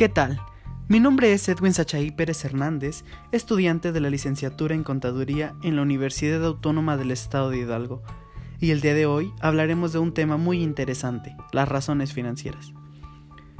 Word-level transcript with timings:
¿Qué 0.00 0.08
tal? 0.08 0.40
Mi 0.88 0.98
nombre 0.98 1.34
es 1.34 1.46
Edwin 1.46 1.74
Sachaí 1.74 2.10
Pérez 2.10 2.42
Hernández, 2.46 3.04
estudiante 3.32 3.92
de 3.92 4.00
la 4.00 4.08
licenciatura 4.08 4.74
en 4.74 4.82
Contaduría 4.82 5.54
en 5.62 5.76
la 5.76 5.82
Universidad 5.82 6.42
Autónoma 6.42 6.96
del 6.96 7.10
Estado 7.10 7.50
de 7.50 7.58
Hidalgo, 7.58 8.02
y 8.60 8.70
el 8.70 8.80
día 8.80 8.94
de 8.94 9.04
hoy 9.04 9.30
hablaremos 9.42 9.92
de 9.92 9.98
un 9.98 10.14
tema 10.14 10.38
muy 10.38 10.62
interesante, 10.62 11.36
las 11.52 11.68
razones 11.68 12.14
financieras. 12.14 12.72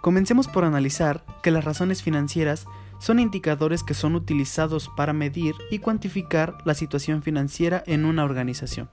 Comencemos 0.00 0.48
por 0.48 0.64
analizar 0.64 1.22
que 1.42 1.50
las 1.50 1.66
razones 1.66 2.02
financieras 2.02 2.64
son 2.98 3.18
indicadores 3.18 3.82
que 3.82 3.92
son 3.92 4.14
utilizados 4.14 4.90
para 4.96 5.12
medir 5.12 5.54
y 5.70 5.80
cuantificar 5.80 6.56
la 6.64 6.72
situación 6.72 7.22
financiera 7.22 7.84
en 7.86 8.06
una 8.06 8.24
organización. 8.24 8.88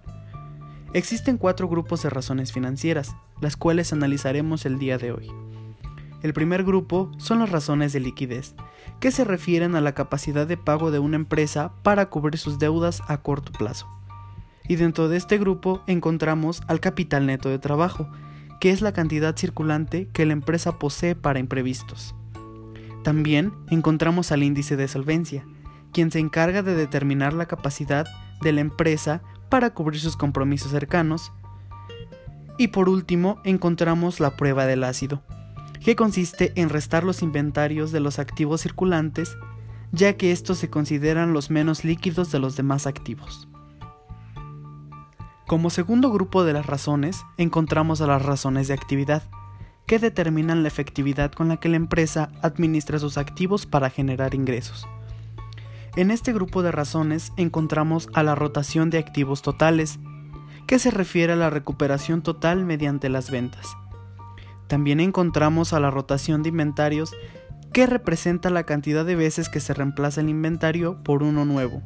Existen 0.92 1.38
cuatro 1.38 1.70
grupos 1.70 2.04
de 2.04 2.10
razones 2.10 2.52
financieras, 2.52 3.16
las 3.40 3.55
cuales 3.55 3.94
analizaremos 3.94 4.66
el 4.66 4.77
día 4.77 4.98
de 4.98 5.13
hoy. 5.13 5.31
El 6.22 6.34
primer 6.34 6.64
grupo 6.64 7.12
son 7.18 7.40
las 7.40 7.50
razones 7.50 7.94
de 7.94 8.02
liquidez, 8.02 8.54
que 9.00 9.12
se 9.12 9.23
refieren 9.23 9.76
a 9.76 9.82
la 9.82 9.94
capacidad 9.94 10.46
de 10.46 10.58
pago 10.58 10.91
de 10.91 11.00
una 11.00 11.16
empresa 11.16 11.72
para 11.82 12.10
cubrir 12.10 12.38
sus 12.38 12.60
deudas 12.60 13.02
a 13.08 13.22
corto 13.22 13.52
plazo. 13.54 13.88
Y 14.68 14.76
dentro 14.76 15.08
de 15.08 15.18
este 15.18 15.38
grupo 15.38 15.82
encontramos 15.88 16.62
al 16.68 16.82
capital 16.82 17.26
neto 17.26 17.50
de 17.50 17.58
trabajo, 17.58 18.10
que 18.60 18.72
es 18.72 18.82
la 18.82 18.91
cantidad 18.91 19.36
circulante 19.38 20.10
que 20.12 20.26
la 20.26 20.34
empresa 20.34 20.77
posee 20.77 21.16
para 21.16 21.40
imprevistos. 21.40 22.13
También 23.04 23.54
encontramos 23.70 24.34
al 24.34 24.44
índice 24.44 24.76
de 24.76 24.90
solvencia, 24.90 25.46
quien 25.94 26.12
se 26.12 26.20
encarga 26.20 26.62
de 26.62 26.76
determinar 26.76 27.34
la 27.34 27.46
capacidad 27.46 28.05
de 28.41 28.52
la 28.52 28.62
empresa 28.62 29.22
para 29.48 29.74
cubrir 29.74 30.02
sus 30.02 30.18
compromisos 30.18 30.72
cercanos. 30.72 31.32
Y 32.58 32.68
por 32.68 32.90
último 32.90 33.40
encontramos 33.46 34.20
la 34.20 34.36
prueba 34.36 34.65
del 34.65 34.84
ácido, 34.84 35.24
que 35.84 35.96
consiste 35.96 36.52
en 36.55 36.70
restar 36.70 37.04
los 37.04 37.22
inventarios 37.22 37.91
de 37.91 37.99
los 37.99 38.20
activos 38.20 38.62
circulantes, 38.62 39.38
ya 39.91 40.18
que 40.18 40.32
estos 40.32 40.58
se 40.58 40.70
consideran 40.70 41.34
los 41.34 41.49
menos 41.49 41.84
líquidos 41.84 42.32
de 42.32 42.40
los 42.40 42.55
demás 42.55 42.86
activos. 42.88 43.48
Como 45.48 45.71
segundo 45.71 46.12
grupo 46.12 46.44
de 46.44 46.54
las 46.54 46.68
razones, 46.68 47.26
encontramos 47.38 48.02
a 48.02 48.08
las 48.08 48.21
razones 48.21 48.68
de 48.68 48.76
actividad, 48.76 49.24
que 49.88 49.98
determinan 49.98 50.62
la 50.62 50.68
efectividad 50.68 51.32
con 51.32 51.48
la 51.48 51.58
que 51.58 51.70
la 51.70 51.77
empresa 51.77 52.30
administra 52.43 52.99
sus 52.99 53.18
activos 53.18 53.66
para 53.66 53.90
generar 53.90 54.36
ingresos. 54.36 54.88
En 55.96 56.12
este 56.12 56.34
grupo 56.34 56.62
de 56.62 56.71
razones 56.71 57.34
encontramos 57.36 58.10
a 58.14 58.21
la 58.21 58.36
rotación 58.36 58.91
de 58.91 58.99
activos 58.99 59.41
totales, 59.41 59.98
que 60.68 60.77
se 60.77 60.91
refiere 60.91 61.34
a 61.34 61.36
la 61.36 61.49
recuperación 61.49 62.21
total 62.21 62.64
mediante 62.64 63.10
las 63.10 63.32
ventas. 63.32 63.76
También 64.69 65.00
encontramos 65.00 65.73
a 65.73 65.79
la 65.79 65.89
rotación 65.89 66.44
de 66.44 66.50
inventarios 66.50 67.16
que 67.73 67.88
representa 67.88 68.51
la 68.51 68.63
cantidad 68.63 69.03
de 69.03 69.16
veces 69.16 69.50
que 69.50 69.59
se 69.59 69.73
reemplaza 69.73 70.22
el 70.22 70.29
inventario 70.29 71.01
por 71.03 71.23
uno 71.23 71.44
nuevo 71.44 71.81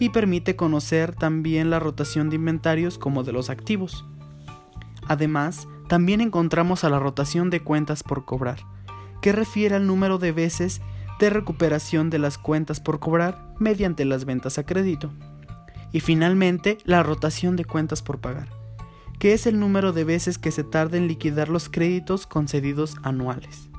y 0.00 0.08
permite 0.08 0.56
conocer 0.56 1.14
también 1.14 1.68
la 1.68 1.78
rotación 1.78 2.30
de 2.30 2.36
inventarios 2.36 2.96
como 2.96 3.22
de 3.22 3.32
los 3.32 3.50
activos. 3.50 4.06
Además, 5.06 5.68
también 5.88 6.22
encontramos 6.22 6.84
a 6.84 6.88
la 6.88 6.98
rotación 6.98 7.50
de 7.50 7.60
cuentas 7.60 8.02
por 8.02 8.24
cobrar, 8.24 8.60
que 9.20 9.32
refiere 9.32 9.74
al 9.74 9.86
número 9.86 10.16
de 10.16 10.32
veces 10.32 10.80
de 11.20 11.28
recuperación 11.28 12.08
de 12.08 12.18
las 12.18 12.38
cuentas 12.38 12.80
por 12.80 12.98
cobrar 12.98 13.54
mediante 13.58 14.06
las 14.06 14.24
ventas 14.24 14.56
a 14.56 14.64
crédito. 14.64 15.12
Y 15.92 16.00
finalmente, 16.00 16.78
la 16.84 17.02
rotación 17.02 17.56
de 17.56 17.66
cuentas 17.66 18.00
por 18.00 18.20
pagar 18.20 18.61
que 19.22 19.34
es 19.34 19.46
el 19.46 19.60
número 19.60 19.92
de 19.92 20.02
veces 20.02 20.36
que 20.36 20.50
se 20.50 20.64
tarda 20.64 20.96
en 20.96 21.06
liquidar 21.06 21.48
los 21.48 21.68
créditos 21.68 22.26
concedidos 22.26 22.96
anuales. 23.04 23.70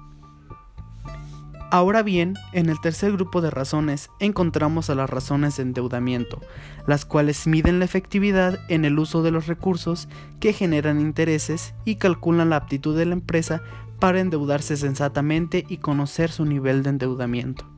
Ahora 1.69 2.01
bien, 2.01 2.35
en 2.53 2.69
el 2.69 2.79
tercer 2.79 3.11
grupo 3.11 3.41
de 3.41 3.51
razones 3.51 4.09
encontramos 4.21 4.89
a 4.89 4.95
las 4.95 5.09
razones 5.09 5.57
de 5.57 5.63
endeudamiento, 5.63 6.39
las 6.87 7.03
cuales 7.03 7.45
miden 7.45 7.79
la 7.79 7.83
efectividad 7.83 8.57
en 8.69 8.85
el 8.85 8.97
uso 8.97 9.21
de 9.21 9.31
los 9.31 9.47
recursos 9.47 10.07
que 10.39 10.53
generan 10.53 11.01
intereses 11.01 11.73
y 11.83 11.95
calculan 11.95 12.49
la 12.49 12.55
aptitud 12.55 12.97
de 12.97 13.05
la 13.05 13.11
empresa 13.11 13.61
para 13.99 14.21
endeudarse 14.21 14.77
sensatamente 14.77 15.65
y 15.67 15.79
conocer 15.79 16.31
su 16.31 16.45
nivel 16.45 16.83
de 16.83 16.91
endeudamiento. 16.91 17.69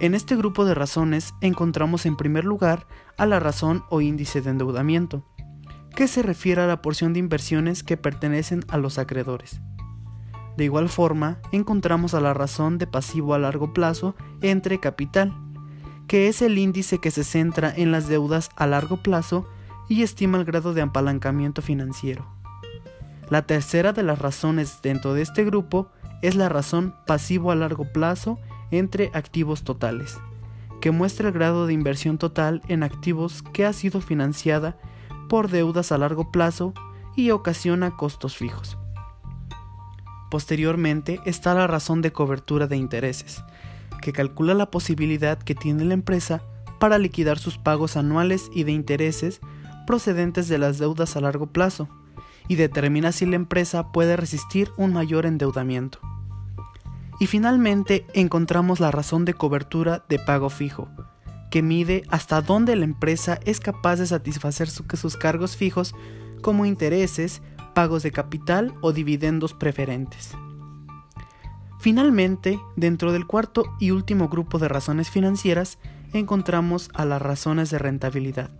En 0.00 0.14
este 0.14 0.34
grupo 0.34 0.64
de 0.64 0.72
razones 0.72 1.34
encontramos 1.42 2.06
en 2.06 2.16
primer 2.16 2.46
lugar 2.46 2.86
a 3.18 3.26
la 3.26 3.38
razón 3.38 3.84
o 3.90 4.00
índice 4.00 4.40
de 4.40 4.48
endeudamiento, 4.48 5.26
que 5.94 6.08
se 6.08 6.22
refiere 6.22 6.62
a 6.62 6.66
la 6.66 6.82
porción 6.82 7.12
de 7.12 7.20
inversiones 7.20 7.82
que 7.82 7.96
pertenecen 7.96 8.64
a 8.68 8.78
los 8.78 8.98
acreedores. 8.98 9.60
De 10.56 10.64
igual 10.64 10.88
forma, 10.88 11.38
encontramos 11.52 12.14
a 12.14 12.20
la 12.20 12.34
razón 12.34 12.78
de 12.78 12.86
pasivo 12.86 13.34
a 13.34 13.38
largo 13.38 13.72
plazo 13.72 14.14
entre 14.40 14.78
capital, 14.78 15.32
que 16.06 16.28
es 16.28 16.42
el 16.42 16.58
índice 16.58 16.98
que 16.98 17.10
se 17.10 17.24
centra 17.24 17.72
en 17.74 17.90
las 17.90 18.08
deudas 18.08 18.50
a 18.56 18.66
largo 18.66 18.98
plazo 18.98 19.48
y 19.88 20.02
estima 20.02 20.38
el 20.38 20.44
grado 20.44 20.74
de 20.74 20.82
apalancamiento 20.82 21.62
financiero. 21.62 22.26
La 23.30 23.42
tercera 23.42 23.92
de 23.92 24.02
las 24.02 24.18
razones 24.18 24.80
dentro 24.82 25.14
de 25.14 25.22
este 25.22 25.44
grupo 25.44 25.90
es 26.22 26.36
la 26.36 26.48
razón 26.48 26.94
pasivo 27.06 27.50
a 27.50 27.54
largo 27.56 27.84
plazo 27.92 28.38
entre 28.70 29.10
activos 29.14 29.64
totales, 29.64 30.18
que 30.80 30.90
muestra 30.90 31.28
el 31.28 31.34
grado 31.34 31.66
de 31.66 31.72
inversión 31.72 32.18
total 32.18 32.62
en 32.68 32.82
activos 32.82 33.42
que 33.42 33.64
ha 33.64 33.72
sido 33.72 34.00
financiada 34.00 34.76
por 35.34 35.50
deudas 35.50 35.90
a 35.90 35.98
largo 35.98 36.30
plazo 36.30 36.74
y 37.16 37.32
ocasiona 37.32 37.96
costos 37.96 38.36
fijos. 38.36 38.78
Posteriormente 40.30 41.20
está 41.24 41.54
la 41.54 41.66
razón 41.66 42.02
de 42.02 42.12
cobertura 42.12 42.68
de 42.68 42.76
intereses, 42.76 43.42
que 44.00 44.12
calcula 44.12 44.54
la 44.54 44.70
posibilidad 44.70 45.36
que 45.36 45.56
tiene 45.56 45.86
la 45.86 45.94
empresa 45.94 46.44
para 46.78 46.98
liquidar 46.98 47.40
sus 47.40 47.58
pagos 47.58 47.96
anuales 47.96 48.48
y 48.54 48.62
de 48.62 48.70
intereses 48.70 49.40
procedentes 49.88 50.46
de 50.46 50.58
las 50.58 50.78
deudas 50.78 51.16
a 51.16 51.20
largo 51.20 51.48
plazo, 51.48 51.88
y 52.46 52.54
determina 52.54 53.10
si 53.10 53.26
la 53.26 53.34
empresa 53.34 53.90
puede 53.90 54.14
resistir 54.14 54.70
un 54.76 54.92
mayor 54.92 55.26
endeudamiento. 55.26 55.98
Y 57.18 57.26
finalmente 57.26 58.06
encontramos 58.14 58.78
la 58.78 58.92
razón 58.92 59.24
de 59.24 59.34
cobertura 59.34 60.04
de 60.08 60.20
pago 60.20 60.48
fijo, 60.48 60.88
que 61.54 61.62
mide 61.62 62.02
hasta 62.10 62.42
dónde 62.42 62.74
la 62.74 62.82
empresa 62.82 63.38
es 63.44 63.60
capaz 63.60 63.94
de 63.94 64.08
satisfacer 64.08 64.68
sus 64.68 65.16
cargos 65.16 65.56
fijos 65.56 65.94
como 66.42 66.66
intereses, 66.66 67.42
pagos 67.76 68.02
de 68.02 68.10
capital 68.10 68.74
o 68.80 68.92
dividendos 68.92 69.54
preferentes. 69.54 70.32
Finalmente, 71.78 72.58
dentro 72.74 73.12
del 73.12 73.28
cuarto 73.28 73.66
y 73.78 73.92
último 73.92 74.28
grupo 74.28 74.58
de 74.58 74.66
razones 74.66 75.10
financieras, 75.10 75.78
encontramos 76.12 76.90
a 76.92 77.04
las 77.04 77.22
razones 77.22 77.70
de 77.70 77.78
rentabilidad, 77.78 78.50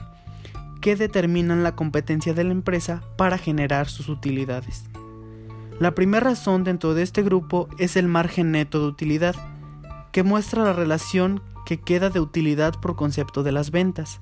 que 0.81 0.95
determinan 0.95 1.65
la 1.65 1.75
competencia 1.75 2.33
de 2.33 2.45
la 2.45 2.53
empresa 2.53 3.03
para 3.17 3.39
generar 3.39 3.89
sus 3.89 4.09
utilidades. 4.09 4.85
La 5.81 5.97
primera 5.97 6.23
razón 6.23 6.63
dentro 6.63 6.95
de 6.95 7.03
este 7.03 7.25
grupo 7.25 7.69
es 7.81 7.97
el 7.97 8.07
margen 8.07 8.53
neto 8.53 8.79
de 8.79 8.87
utilidad, 8.87 9.35
que 10.13 10.23
muestra 10.23 10.63
la 10.63 10.75
relación 10.75 11.43
que 11.65 11.81
queda 11.81 12.11
de 12.11 12.21
utilidad 12.21 12.75
por 12.81 12.97
concepto 12.97 13.43
de 13.43 13.53
las 13.53 13.71
ventas. 13.71 14.21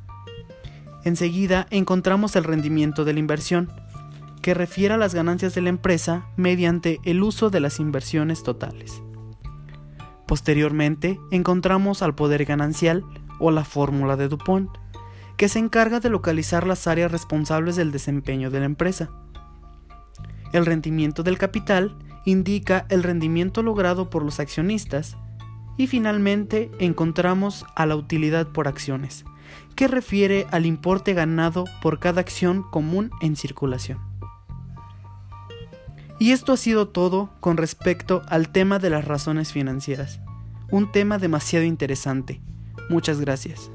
Enseguida 1.04 1.66
encontramos 1.70 2.36
el 2.36 2.44
rendimiento 2.44 3.04
de 3.04 3.12
la 3.12 3.18
inversión, 3.18 3.70
que 4.40 4.54
refiere 4.54 4.94
a 4.94 4.98
las 4.98 5.14
ganancias 5.14 5.54
de 5.54 5.62
la 5.62 5.68
empresa 5.68 6.26
mediante 6.36 7.00
el 7.04 7.22
uso 7.22 7.50
de 7.50 7.60
las 7.60 7.78
inversiones 7.80 8.42
totales. 8.42 9.02
Posteriormente 10.26 11.18
encontramos 11.30 12.02
al 12.02 12.14
poder 12.14 12.44
ganancial 12.44 13.04
o 13.38 13.50
la 13.50 13.64
fórmula 13.64 14.16
de 14.16 14.28
Dupont, 14.28 14.70
que 15.36 15.48
se 15.48 15.58
encarga 15.58 16.00
de 16.00 16.10
localizar 16.10 16.66
las 16.66 16.86
áreas 16.86 17.10
responsables 17.10 17.76
del 17.76 17.90
desempeño 17.90 18.50
de 18.50 18.60
la 18.60 18.66
empresa. 18.66 19.10
El 20.52 20.66
rendimiento 20.66 21.22
del 21.22 21.38
capital 21.38 21.96
indica 22.24 22.86
el 22.88 23.02
rendimiento 23.02 23.62
logrado 23.62 24.10
por 24.10 24.24
los 24.24 24.38
accionistas 24.38 25.16
y 25.76 25.86
finalmente 25.86 26.70
encontramos 26.78 27.64
a 27.74 27.86
la 27.86 27.96
utilidad 27.96 28.48
por 28.48 28.68
acciones, 28.68 29.24
que 29.74 29.88
refiere 29.88 30.46
al 30.50 30.66
importe 30.66 31.14
ganado 31.14 31.64
por 31.80 31.98
cada 31.98 32.20
acción 32.20 32.62
común 32.62 33.10
en 33.20 33.36
circulación. 33.36 33.98
Y 36.18 36.30
esto 36.30 36.52
ha 36.52 36.56
sido 36.56 36.88
todo 36.88 37.30
con 37.40 37.56
respecto 37.56 38.22
al 38.28 38.50
tema 38.50 38.78
de 38.78 38.90
las 38.90 39.04
razones 39.04 39.52
financieras, 39.52 40.20
un 40.70 40.92
tema 40.92 41.18
demasiado 41.18 41.64
interesante. 41.64 42.40
Muchas 42.88 43.20
gracias. 43.20 43.70